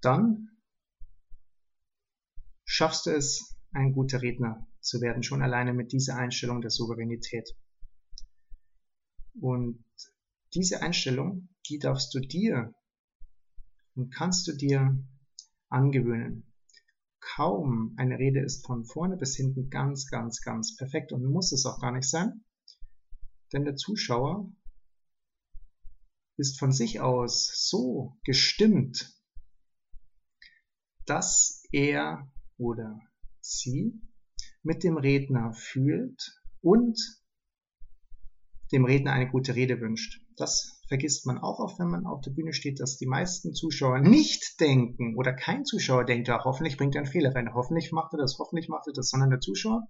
dann 0.02 0.50
schaffst 2.64 3.06
du 3.06 3.12
es, 3.12 3.58
ein 3.72 3.92
guter 3.92 4.22
Redner 4.22 4.68
zu 4.80 5.02
werden, 5.02 5.24
schon 5.24 5.42
alleine 5.42 5.74
mit 5.74 5.92
dieser 5.92 6.16
Einstellung 6.16 6.62
der 6.62 6.72
Souveränität. 6.72 7.50
Und 9.34 9.84
diese 10.54 10.82
Einstellung, 10.82 11.50
die 11.70 11.80
darfst 11.80 12.14
du 12.14 12.20
dir 12.20 12.74
und 13.96 14.14
kannst 14.14 14.48
du 14.48 14.54
dir 14.54 14.98
angewöhnen. 15.70 16.54
Kaum 17.20 17.96
eine 17.98 18.20
Rede 18.20 18.40
ist 18.40 18.66
von 18.66 18.86
vorne 18.86 19.18
bis 19.18 19.36
hinten 19.36 19.70
ganz, 19.70 20.08
ganz, 20.08 20.42
ganz 20.42 20.76
perfekt 20.78 21.12
und 21.12 21.26
muss 21.26 21.52
es 21.52 21.66
auch 21.66 21.82
gar 21.82 21.92
nicht 21.92 22.08
sein, 22.08 22.46
denn 23.52 23.66
der 23.66 23.76
Zuschauer 23.76 24.50
ist 26.38 26.60
von 26.60 26.72
sich 26.72 27.00
aus 27.00 27.52
so 27.70 28.18
gestimmt, 28.24 29.14
dass 31.06 31.64
er 31.72 32.32
oder 32.58 33.00
sie 33.42 34.02
mit 34.64 34.84
dem 34.84 34.98
Redner 34.98 35.54
fühlt 35.54 36.40
und 36.62 37.00
dem 38.72 38.86
Redner 38.86 39.12
eine 39.12 39.30
gute 39.30 39.56
Rede 39.56 39.80
wünscht. 39.80 40.22
Das 40.38 40.82
vergisst 40.88 41.26
man 41.26 41.38
auch 41.38 41.60
oft, 41.60 41.80
wenn 41.80 41.88
man 41.88 42.06
auf 42.06 42.22
der 42.22 42.32
Bühne 42.32 42.54
steht, 42.54 42.80
dass 42.80 42.98
die 42.98 43.06
meisten 43.06 43.54
Zuschauer 43.54 44.00
nicht 44.00 44.60
denken 44.60 45.16
oder 45.18 45.34
kein 45.34 45.66
Zuschauer 45.66 46.06
denkt, 46.06 46.28
ja, 46.28 46.44
hoffentlich 46.44 46.78
bringt 46.78 46.96
er 46.96 47.02
einen 47.02 47.12
Fehler 47.12 47.34
rein, 47.34 47.54
hoffentlich 47.54 47.92
macht 47.92 48.14
er 48.14 48.18
das, 48.18 48.38
hoffentlich 48.40 48.68
macht 48.68 48.88
er 48.88 48.94
das, 48.94 49.10
sondern 49.10 49.30
der 49.30 49.40
Zuschauer 49.40 49.88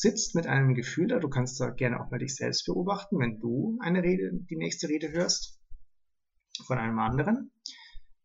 sitzt 0.00 0.34
mit 0.34 0.46
einem 0.46 0.74
Gefühl 0.74 1.08
da, 1.08 1.18
du 1.18 1.28
kannst 1.28 1.58
da 1.60 1.70
gerne 1.70 2.00
auch 2.00 2.10
mal 2.10 2.18
dich 2.18 2.36
selbst 2.36 2.66
beobachten, 2.66 3.18
wenn 3.18 3.38
du 3.40 3.78
eine 3.80 4.02
Rede, 4.02 4.30
die 4.50 4.56
nächste 4.56 4.88
Rede 4.88 5.10
hörst 5.12 5.58
von 6.66 6.78
einem 6.78 6.98
anderen, 6.98 7.50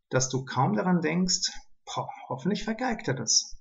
dass 0.09 0.29
du 0.29 0.43
kaum 0.43 0.75
daran 0.75 1.01
denkst, 1.01 1.51
boah, 1.85 2.09
hoffentlich 2.29 2.63
vergeigt 2.63 3.07
er 3.07 3.13
das. 3.13 3.57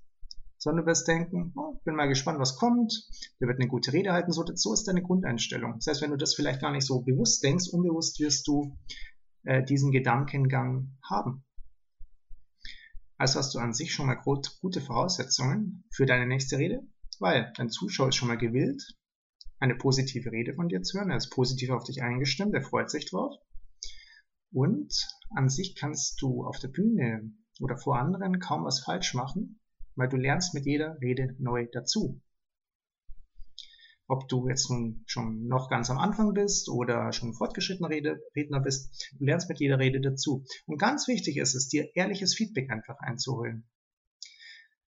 Sondern 0.57 0.85
du 0.85 0.91
wirst 0.91 1.07
denken, 1.07 1.53
oh, 1.55 1.79
bin 1.85 1.95
mal 1.95 2.07
gespannt, 2.07 2.39
was 2.39 2.57
kommt, 2.57 2.93
der 3.39 3.47
wird 3.47 3.59
eine 3.59 3.69
gute 3.69 3.93
Rede 3.93 4.11
halten, 4.11 4.31
so, 4.31 4.43
so 4.53 4.73
ist 4.73 4.87
deine 4.87 5.01
Grundeinstellung. 5.01 5.75
Das 5.75 5.87
heißt, 5.87 6.01
wenn 6.01 6.11
du 6.11 6.17
das 6.17 6.35
vielleicht 6.35 6.61
gar 6.61 6.71
nicht 6.71 6.85
so 6.85 7.01
bewusst 7.01 7.43
denkst, 7.43 7.69
unbewusst 7.71 8.19
wirst 8.19 8.47
du 8.47 8.77
äh, 9.43 9.63
diesen 9.63 9.91
Gedankengang 9.91 10.97
haben. 11.09 11.45
Also 13.17 13.39
hast 13.39 13.55
du 13.55 13.59
an 13.59 13.73
sich 13.73 13.93
schon 13.93 14.07
mal 14.07 14.15
gute 14.15 14.81
Voraussetzungen 14.81 15.85
für 15.91 16.05
deine 16.05 16.27
nächste 16.27 16.57
Rede 16.57 16.81
weil 17.21 17.53
dein 17.55 17.69
Zuschauer 17.69 18.09
ist 18.09 18.15
schon 18.15 18.27
mal 18.27 18.37
gewillt, 18.37 18.97
eine 19.59 19.75
positive 19.75 20.31
Rede 20.31 20.55
von 20.55 20.67
dir 20.67 20.81
zu 20.81 20.97
hören. 20.97 21.11
Er 21.11 21.17
ist 21.17 21.29
positiv 21.29 21.69
auf 21.69 21.83
dich 21.83 22.01
eingestimmt, 22.01 22.53
er 22.55 22.63
freut 22.63 22.89
sich 22.89 23.09
drauf. 23.09 23.35
Und 24.51 25.07
an 25.29 25.47
sich 25.47 25.75
kannst 25.75 26.21
du 26.21 26.43
auf 26.43 26.57
der 26.59 26.67
Bühne 26.69 27.31
oder 27.59 27.77
vor 27.77 27.97
anderen 27.99 28.39
kaum 28.39 28.65
was 28.65 28.83
falsch 28.83 29.13
machen, 29.13 29.59
weil 29.95 30.09
du 30.09 30.17
lernst 30.17 30.55
mit 30.55 30.65
jeder 30.65 30.99
Rede 30.99 31.35
neu 31.37 31.67
dazu. 31.71 32.19
Ob 34.07 34.27
du 34.27 34.49
jetzt 34.49 34.69
nun 34.69 35.03
schon 35.05 35.47
noch 35.47 35.69
ganz 35.69 35.89
am 35.89 35.99
Anfang 35.99 36.33
bist 36.33 36.69
oder 36.69 37.13
schon 37.13 37.33
fortgeschrittener 37.33 37.89
Redner 37.89 38.59
bist, 38.59 39.13
du 39.17 39.25
lernst 39.25 39.47
mit 39.47 39.59
jeder 39.59 39.79
Rede 39.79 40.01
dazu. 40.01 40.43
Und 40.65 40.79
ganz 40.79 41.07
wichtig 41.07 41.37
ist 41.37 41.53
es, 41.53 41.69
dir 41.69 41.95
ehrliches 41.95 42.35
Feedback 42.35 42.69
einfach 42.71 42.97
einzuholen. 42.99 43.69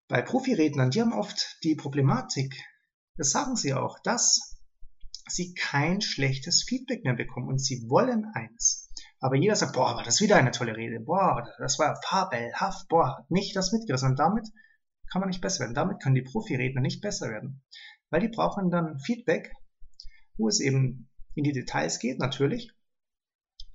Bei 0.08 0.22
Profirednern, 0.22 0.90
die 0.90 1.02
haben 1.02 1.12
oft 1.12 1.58
die 1.62 1.74
Problematik, 1.74 2.54
das 3.16 3.30
sagen 3.30 3.56
sie 3.56 3.74
auch, 3.74 3.98
dass 4.02 4.58
sie 5.28 5.52
kein 5.52 6.00
schlechtes 6.00 6.62
Feedback 6.62 7.04
mehr 7.04 7.14
bekommen 7.14 7.48
und 7.48 7.58
sie 7.58 7.88
wollen 7.90 8.24
eins. 8.32 8.90
Aber 9.20 9.36
jeder 9.36 9.54
sagt, 9.54 9.74
boah, 9.74 9.96
war 9.96 10.04
das 10.04 10.22
wieder 10.22 10.36
eine 10.36 10.50
tolle 10.50 10.76
Rede, 10.76 11.00
boah, 11.00 11.46
das 11.58 11.78
war 11.78 12.00
fabelhaft, 12.02 12.88
boah, 12.88 13.18
hat 13.18 13.30
mich 13.30 13.52
das 13.52 13.72
mitgerissen. 13.72 14.10
Und 14.10 14.18
damit 14.18 14.48
kann 15.10 15.20
man 15.20 15.28
nicht 15.28 15.42
besser 15.42 15.60
werden. 15.60 15.74
Damit 15.74 16.02
können 16.02 16.14
die 16.14 16.22
Profiredner 16.22 16.80
nicht 16.80 17.02
besser 17.02 17.28
werden. 17.28 17.62
Weil 18.08 18.20
die 18.20 18.28
brauchen 18.28 18.70
dann 18.70 19.00
Feedback, 19.00 19.52
wo 20.38 20.48
es 20.48 20.60
eben 20.60 21.10
in 21.34 21.44
die 21.44 21.52
Details 21.52 21.98
geht, 21.98 22.18
natürlich, 22.18 22.72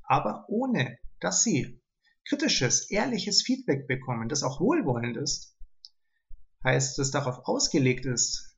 aber 0.01 0.45
ohne, 0.47 0.97
dass 1.19 1.43
sie 1.43 1.81
kritisches, 2.27 2.89
ehrliches 2.89 3.43
Feedback 3.43 3.87
bekommen, 3.87 4.29
das 4.29 4.43
auch 4.43 4.59
wohlwollend 4.59 5.17
ist, 5.17 5.52
heißt, 6.63 6.99
es 6.99 7.11
darauf 7.11 7.45
ausgelegt 7.45 8.05
ist, 8.05 8.57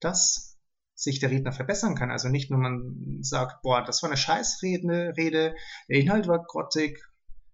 dass 0.00 0.58
sich 0.94 1.18
der 1.18 1.30
Redner 1.30 1.52
verbessern 1.52 1.94
kann. 1.94 2.10
Also 2.10 2.28
nicht 2.28 2.50
nur 2.50 2.60
man 2.60 3.18
sagt, 3.22 3.62
boah, 3.62 3.82
das 3.82 4.02
war 4.02 4.10
eine 4.10 4.16
Scheißrede, 4.16 5.14
Rede, 5.16 5.54
der 5.88 5.98
Inhalt 5.98 6.28
war 6.28 6.44
grottig, 6.44 7.02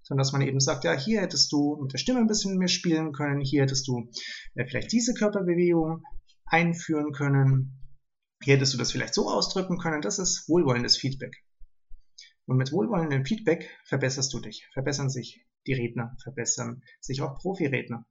sondern 0.02 0.22
dass 0.22 0.32
man 0.32 0.42
eben 0.42 0.60
sagt, 0.60 0.84
ja, 0.84 0.92
hier 0.92 1.20
hättest 1.20 1.52
du 1.52 1.78
mit 1.82 1.92
der 1.92 1.98
Stimme 1.98 2.20
ein 2.20 2.26
bisschen 2.26 2.58
mehr 2.58 2.68
spielen 2.68 3.12
können, 3.12 3.40
hier 3.40 3.62
hättest 3.62 3.86
du 3.86 4.10
äh, 4.54 4.66
vielleicht 4.66 4.92
diese 4.92 5.14
Körperbewegung 5.14 6.02
einführen 6.46 7.12
können, 7.12 7.86
hier 8.42 8.54
hättest 8.54 8.74
du 8.74 8.78
das 8.78 8.92
vielleicht 8.92 9.14
so 9.14 9.28
ausdrücken 9.28 9.78
können. 9.78 10.02
Das 10.02 10.18
ist 10.18 10.48
wohlwollendes 10.48 10.96
Feedback. 10.96 11.36
Und 12.46 12.58
mit 12.58 12.72
wohlwollendem 12.72 13.24
Feedback 13.24 13.70
verbesserst 13.84 14.32
du 14.32 14.40
dich, 14.40 14.68
verbessern 14.72 15.10
sich 15.10 15.44
die 15.66 15.72
Redner, 15.72 16.16
verbessern 16.22 16.82
sich 17.00 17.22
auch 17.22 17.38
Profiredner. 17.38 18.06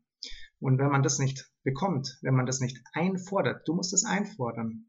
Und 0.59 0.77
wenn 0.77 0.89
man 0.89 1.03
das 1.03 1.19
nicht 1.19 1.49
bekommt, 1.65 2.17
wenn 2.21 2.35
man 2.35 2.45
das 2.45 2.61
nicht 2.61 2.79
einfordert, 2.93 3.67
du 3.67 3.73
musst 3.73 3.93
es 3.93 4.05
einfordern. 4.05 4.85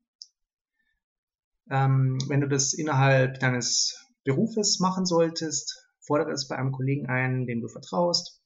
Ähm, 1.68 2.18
wenn 2.28 2.42
du 2.42 2.48
das 2.48 2.74
innerhalb 2.74 3.40
deines 3.40 4.06
Berufes 4.22 4.78
machen 4.78 5.06
solltest, 5.06 5.88
fordere 6.00 6.30
es 6.30 6.46
bei 6.46 6.56
einem 6.56 6.70
Kollegen 6.70 7.06
ein, 7.08 7.46
dem 7.46 7.60
du 7.60 7.68
vertraust, 7.68 8.40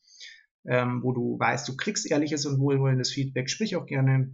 ähm, 0.64 1.02
wo 1.02 1.12
du 1.12 1.38
weißt, 1.38 1.68
du 1.68 1.76
kriegst 1.76 2.10
ehrliches 2.10 2.46
und 2.46 2.60
wohlwollendes 2.60 3.12
Feedback. 3.12 3.50
Sprich 3.50 3.76
auch 3.76 3.84
gerne 3.84 4.32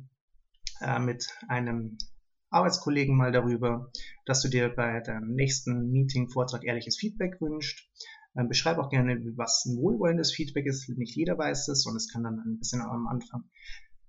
äh, 0.81 1.01
mit 1.01 1.27
einem 1.49 1.99
Arbeitskollegen 2.51 3.17
mal 3.17 3.33
darüber, 3.33 3.91
dass 4.25 4.43
du 4.43 4.49
dir 4.49 4.69
bei 4.69 5.01
deinem 5.01 5.35
nächsten 5.35 5.91
Meeting, 5.91 6.29
Vortrag 6.29 6.65
ehrliches 6.65 6.97
Feedback 6.97 7.41
wünscht. 7.41 7.89
Ähm, 8.37 8.49
beschreib 8.49 8.79
auch 8.79 8.91
gerne, 8.91 9.21
was 9.37 9.65
ein 9.67 9.79
wohlwollendes 9.79 10.33
Feedback 10.33 10.67
ist. 10.67 10.89
Nicht 10.89 11.17
jeder 11.17 11.39
weiß 11.39 11.67
das 11.67 11.87
und 11.87 11.97
es 11.97 12.13
kann 12.13 12.23
dann 12.23 12.39
ein 12.39 12.59
bisschen 12.59 12.83
am 12.83 13.09
Anfang 13.09 13.45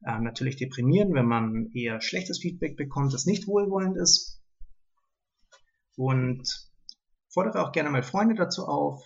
äh, 0.03 0.19
natürlich 0.19 0.57
deprimieren, 0.57 1.13
wenn 1.13 1.25
man 1.25 1.71
eher 1.73 2.01
schlechtes 2.01 2.39
Feedback 2.39 2.77
bekommt, 2.77 3.13
das 3.13 3.25
nicht 3.25 3.47
wohlwollend 3.47 3.97
ist. 3.97 4.41
Und 5.95 6.47
fordere 7.33 7.65
auch 7.65 7.71
gerne 7.71 7.89
mal 7.89 8.03
Freunde 8.03 8.35
dazu 8.35 8.65
auf, 8.65 9.03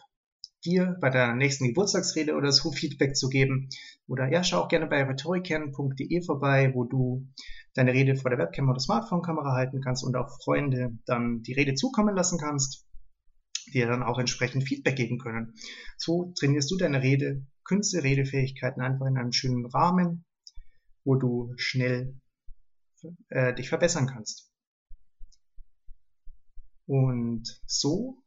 dir 0.63 0.98
bei 1.01 1.10
der 1.10 1.33
nächsten 1.33 1.67
Geburtstagsrede 1.67 2.36
oder 2.36 2.51
so 2.51 2.71
Feedback 2.71 3.15
zu 3.15 3.29
geben. 3.29 3.69
Oder 4.07 4.31
ja, 4.31 4.43
schau 4.43 4.62
auch 4.62 4.67
gerne 4.67 4.88
bei 4.88 5.03
rhetorikern.de 5.03 6.21
vorbei, 6.24 6.71
wo 6.74 6.83
du 6.83 7.27
deine 7.74 7.93
Rede 7.93 8.15
vor 8.15 8.29
der 8.29 8.39
Webcam 8.39 8.69
oder 8.69 8.79
Smartphone-Kamera 8.79 9.53
halten 9.53 9.81
kannst 9.81 10.03
und 10.03 10.15
auch 10.15 10.29
Freunde 10.43 10.98
dann 11.05 11.41
die 11.41 11.53
Rede 11.53 11.74
zukommen 11.75 12.15
lassen 12.15 12.38
kannst, 12.38 12.86
die 13.67 13.71
dir 13.71 13.88
dann 13.88 14.03
auch 14.03 14.19
entsprechend 14.19 14.67
Feedback 14.67 14.98
geben 14.98 15.19
können. 15.19 15.53
So 15.98 16.33
trainierst 16.38 16.69
du 16.69 16.77
deine 16.77 17.01
Rede, 17.01 17.45
Künste, 17.63 18.03
Redefähigkeiten 18.03 18.81
einfach 18.81 19.05
in 19.05 19.17
einem 19.17 19.31
schönen 19.31 19.65
Rahmen, 19.67 20.25
wo 21.03 21.15
du 21.15 21.53
schnell 21.58 22.20
äh, 23.29 23.53
dich 23.53 23.70
verbessern 23.70 24.08
kannst. 24.08 24.51
Und 26.86 27.62
so, 27.65 28.24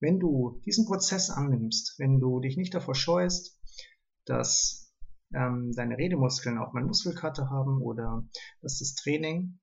wenn 0.00 0.18
du 0.18 0.60
diesen 0.64 0.86
Prozess 0.86 1.30
annimmst, 1.30 1.98
wenn 1.98 2.20
du 2.20 2.40
dich 2.40 2.56
nicht 2.56 2.74
davor 2.74 2.94
scheust, 2.94 3.60
dass 4.24 4.94
ähm, 5.34 5.72
deine 5.74 5.98
Redemuskeln 5.98 6.58
auch 6.58 6.72
mal 6.72 6.84
Muskelkater 6.84 7.50
haben 7.50 7.82
oder 7.82 8.24
dass 8.62 8.78
das 8.78 8.94
Training, 8.94 9.58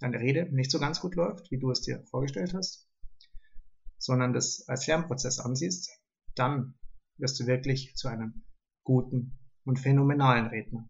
deine 0.00 0.18
Rede 0.18 0.54
nicht 0.54 0.70
so 0.70 0.78
ganz 0.78 1.00
gut 1.00 1.14
läuft, 1.14 1.50
wie 1.50 1.58
du 1.58 1.70
es 1.70 1.80
dir 1.80 2.04
vorgestellt 2.10 2.54
hast, 2.54 2.88
sondern 3.98 4.32
das 4.32 4.64
als 4.68 4.86
Lernprozess 4.86 5.38
ansiehst, 5.38 5.90
dann 6.34 6.74
wirst 7.16 7.38
du 7.40 7.46
wirklich 7.46 7.94
zu 7.96 8.08
einem 8.08 8.44
guten 8.82 9.38
und 9.64 9.78
phänomenalen 9.78 10.46
Redner. 10.46 10.88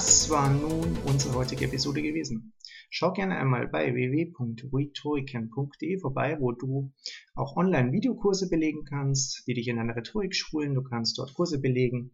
Das 0.00 0.30
war 0.30 0.50
nun 0.50 0.96
unsere 1.04 1.34
heutige 1.34 1.66
Episode 1.66 2.00
gewesen. 2.00 2.54
Schau 2.88 3.12
gerne 3.12 3.36
einmal 3.36 3.68
bei 3.68 3.94
www.rhetoriken.de 3.94 6.00
vorbei, 6.00 6.38
wo 6.40 6.52
du 6.52 6.90
auch 7.34 7.58
online 7.58 7.92
Videokurse 7.92 8.48
belegen 8.48 8.86
kannst, 8.86 9.46
die 9.46 9.52
dich 9.52 9.68
in 9.68 9.76
deiner 9.76 9.94
Rhetorik 9.94 10.34
schulen. 10.34 10.74
Du 10.74 10.82
kannst 10.82 11.18
dort 11.18 11.34
Kurse 11.34 11.60
belegen, 11.60 12.12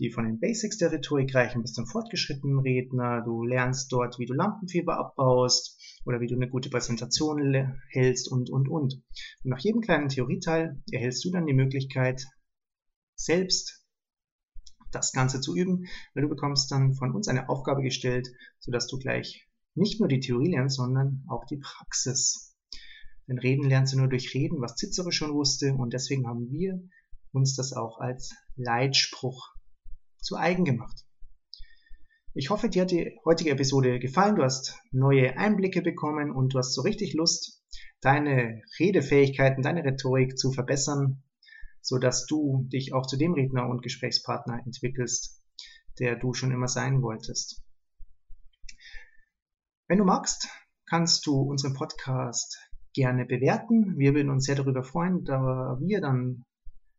die 0.00 0.10
von 0.10 0.24
den 0.24 0.40
Basics 0.40 0.78
der 0.78 0.90
Rhetorik 0.90 1.32
reichen 1.36 1.62
bis 1.62 1.72
zum 1.72 1.86
fortgeschrittenen 1.86 2.58
Redner. 2.58 3.22
Du 3.24 3.44
lernst 3.44 3.92
dort, 3.92 4.18
wie 4.18 4.26
du 4.26 4.34
Lampenfieber 4.34 4.98
abbaust 4.98 5.80
oder 6.04 6.20
wie 6.20 6.26
du 6.26 6.34
eine 6.34 6.48
gute 6.48 6.68
Präsentation 6.68 7.78
hältst 7.90 8.28
und, 8.28 8.50
und, 8.50 8.68
und. 8.68 8.94
Und 8.94 9.04
nach 9.44 9.60
jedem 9.60 9.82
kleinen 9.82 10.08
Theorieteil 10.08 10.82
erhältst 10.90 11.24
du 11.24 11.30
dann 11.30 11.46
die 11.46 11.54
Möglichkeit, 11.54 12.26
selbst 13.14 13.85
das 14.96 15.12
Ganze 15.12 15.40
zu 15.40 15.56
üben, 15.56 15.86
weil 16.14 16.22
du 16.22 16.28
bekommst 16.28 16.70
dann 16.70 16.94
von 16.94 17.14
uns 17.14 17.28
eine 17.28 17.48
Aufgabe 17.48 17.82
gestellt, 17.82 18.28
sodass 18.58 18.86
du 18.86 18.98
gleich 18.98 19.46
nicht 19.74 20.00
nur 20.00 20.08
die 20.08 20.20
Theorie 20.20 20.50
lernst, 20.50 20.76
sondern 20.76 21.24
auch 21.28 21.44
die 21.44 21.58
Praxis. 21.58 22.56
Denn 23.28 23.38
Reden 23.38 23.68
lernst 23.68 23.92
du 23.92 23.98
nur 23.98 24.08
durch 24.08 24.34
Reden, 24.34 24.60
was 24.60 24.76
Cicero 24.76 25.10
schon 25.10 25.34
wusste, 25.34 25.74
und 25.74 25.92
deswegen 25.92 26.26
haben 26.26 26.50
wir 26.50 26.80
uns 27.32 27.54
das 27.56 27.72
auch 27.72 27.98
als 27.98 28.34
Leitspruch 28.56 29.54
zu 30.18 30.36
eigen 30.36 30.64
gemacht. 30.64 31.04
Ich 32.34 32.50
hoffe, 32.50 32.68
dir 32.68 32.82
hat 32.82 32.90
die 32.90 33.18
heutige 33.24 33.50
Episode 33.50 33.98
gefallen, 33.98 34.36
du 34.36 34.42
hast 34.42 34.78
neue 34.92 35.36
Einblicke 35.38 35.82
bekommen 35.82 36.30
und 36.30 36.54
du 36.54 36.58
hast 36.58 36.74
so 36.74 36.82
richtig 36.82 37.14
Lust, 37.14 37.62
deine 38.00 38.62
Redefähigkeiten, 38.78 39.62
deine 39.62 39.84
Rhetorik 39.84 40.38
zu 40.38 40.52
verbessern, 40.52 41.22
so 41.86 41.98
dass 41.98 42.26
du 42.26 42.66
dich 42.72 42.92
auch 42.92 43.06
zu 43.06 43.16
dem 43.16 43.34
Redner 43.34 43.68
und 43.68 43.80
Gesprächspartner 43.80 44.60
entwickelst, 44.66 45.40
der 46.00 46.16
du 46.16 46.34
schon 46.34 46.50
immer 46.50 46.66
sein 46.66 47.00
wolltest. 47.00 47.62
Wenn 49.86 49.98
du 49.98 50.04
magst, 50.04 50.48
kannst 50.86 51.24
du 51.26 51.40
unseren 51.42 51.74
Podcast 51.74 52.58
gerne 52.92 53.24
bewerten. 53.24 53.96
Wir 53.98 54.14
würden 54.14 54.30
uns 54.30 54.46
sehr 54.46 54.56
darüber 54.56 54.82
freuen, 54.82 55.24
da 55.24 55.78
wir 55.80 56.00
dann 56.00 56.44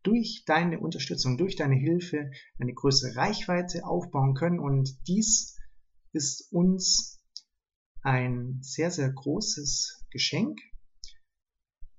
durch 0.04 0.44
deine 0.46 0.80
Unterstützung, 0.80 1.38
durch 1.38 1.58
deine 1.58 1.76
Hilfe 1.76 2.32
eine 2.58 2.74
größere 2.74 3.18
Reichweite 3.18 3.86
aufbauen 3.86 4.36
können. 4.36 4.60
Und 4.60 5.06
dies 5.06 5.58
ist 6.14 6.50
uns 6.54 7.20
ein 8.04 8.60
sehr, 8.62 8.90
sehr 8.90 9.12
großes 9.12 10.08
Geschenk, 10.12 10.58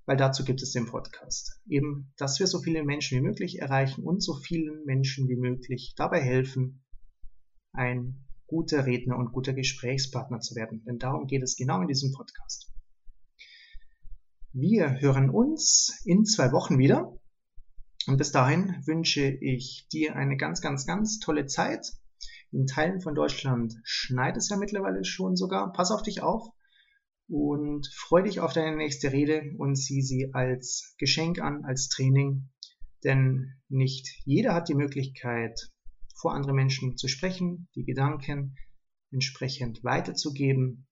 weil 0.09 0.17
dazu 0.17 0.43
gibt 0.43 0.63
es 0.63 0.71
den 0.71 0.87
Podcast. 0.87 1.61
Eben, 1.67 2.11
dass 2.17 2.39
wir 2.39 2.47
so 2.47 2.59
viele 2.59 2.83
Menschen 2.83 3.19
wie 3.19 3.21
möglich 3.21 3.59
erreichen 3.59 4.03
und 4.03 4.23
so 4.23 4.33
vielen 4.33 4.83
Menschen 4.83 5.29
wie 5.29 5.35
möglich 5.35 5.93
dabei 5.95 6.19
helfen, 6.19 6.83
ein 7.73 8.25
guter 8.47 8.87
Redner 8.87 9.17
und 9.17 9.31
guter 9.31 9.53
Gesprächspartner 9.53 10.39
zu 10.39 10.55
werden. 10.55 10.83
Denn 10.83 10.97
darum 10.97 11.27
geht 11.27 11.43
es 11.43 11.55
genau 11.55 11.79
in 11.83 11.87
diesem 11.87 12.11
Podcast. 12.11 12.73
Wir 14.51 14.99
hören 14.99 15.29
uns 15.29 16.01
in 16.05 16.25
zwei 16.25 16.51
Wochen 16.53 16.79
wieder. 16.79 17.15
Und 18.07 18.17
bis 18.17 18.31
dahin 18.31 18.81
wünsche 18.87 19.29
ich 19.29 19.89
dir 19.93 20.15
eine 20.15 20.37
ganz, 20.37 20.59
ganz, 20.59 20.87
ganz 20.87 21.19
tolle 21.19 21.45
Zeit. 21.45 21.85
In 22.51 22.65
Teilen 22.65 22.99
von 22.99 23.13
Deutschland 23.13 23.75
schneit 23.83 24.37
es 24.37 24.49
ja 24.49 24.57
mittlerweile 24.57 25.05
schon 25.05 25.35
sogar. 25.35 25.71
Pass 25.71 25.91
auf 25.91 26.01
dich 26.01 26.23
auf 26.23 26.49
und 27.29 27.87
freu 27.93 28.23
dich 28.23 28.39
auf 28.39 28.53
deine 28.53 28.75
nächste 28.75 29.11
Rede 29.11 29.53
und 29.57 29.75
sieh 29.75 30.01
sie 30.01 30.31
als 30.33 30.95
Geschenk 30.97 31.39
an, 31.39 31.63
als 31.63 31.87
Training, 31.87 32.49
denn 33.03 33.53
nicht 33.69 34.07
jeder 34.25 34.53
hat 34.53 34.67
die 34.67 34.75
Möglichkeit, 34.75 35.71
vor 36.19 36.33
anderen 36.33 36.55
Menschen 36.55 36.97
zu 36.97 37.07
sprechen, 37.07 37.69
die 37.75 37.85
Gedanken 37.85 38.55
entsprechend 39.11 39.83
weiterzugeben 39.83 40.87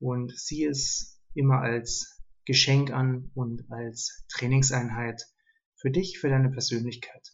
und 0.00 0.36
sieh 0.36 0.64
es 0.64 1.20
immer 1.34 1.60
als 1.60 2.22
Geschenk 2.46 2.90
an 2.90 3.30
und 3.34 3.70
als 3.70 4.24
Trainingseinheit 4.28 5.22
für 5.76 5.90
dich, 5.90 6.18
für 6.18 6.28
deine 6.28 6.50
Persönlichkeit. 6.50 7.32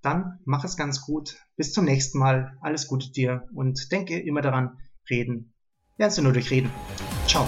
Dann 0.00 0.40
mach 0.44 0.64
es 0.64 0.76
ganz 0.76 1.02
gut. 1.02 1.36
Bis 1.56 1.72
zum 1.72 1.84
nächsten 1.84 2.18
Mal. 2.18 2.56
Alles 2.60 2.86
Gute 2.86 3.10
dir 3.10 3.46
und 3.52 3.90
denke 3.90 4.18
immer 4.20 4.42
daran, 4.42 4.78
reden 5.10 5.54
lernst 5.98 6.18
du 6.18 6.22
nur 6.22 6.32
durch 6.32 6.50
Reden. 6.50 6.70
Ciao. 7.26 7.46